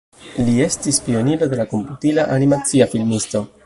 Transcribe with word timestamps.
Li 0.47 0.55
estis 0.67 0.99
pioniro 1.09 1.51
de 1.53 1.61
la 1.61 1.69
komputila 1.77 2.29
animacia 2.39 2.93
filmisto. 2.97 3.49